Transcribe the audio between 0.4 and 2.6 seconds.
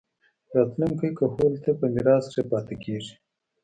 راتلونکي کهول ته پۀ ميراث کښې